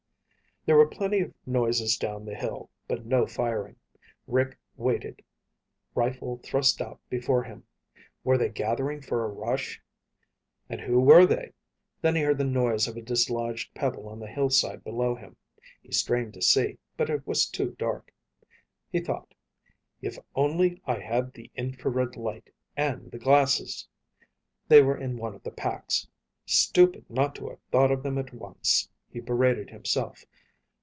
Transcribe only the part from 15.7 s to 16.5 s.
He strained to